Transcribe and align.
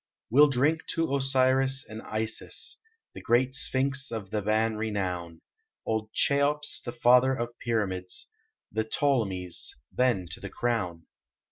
We 0.31 0.41
ll 0.41 0.47
drink 0.47 0.87
to 0.95 1.15
Osiris 1.15 1.85
and 1.87 2.01
Isis 2.01 2.77
The 3.13 3.21
great 3.21 3.53
Sphinx 3.53 4.11
of 4.11 4.29
Theban 4.31 4.75
renown, 4.75 5.41
Old 5.85 6.11
Cheops, 6.11 6.81
the 6.83 6.91
father 6.91 7.35
of 7.35 7.59
pyramids, 7.59 8.31
The 8.71 8.83
Ptolemies, 8.83 9.75
then 9.91 10.27
to 10.31 10.39
the 10.39 10.49
crown. 10.49 11.05